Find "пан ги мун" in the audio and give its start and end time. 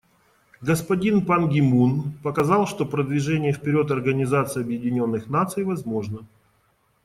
1.27-2.13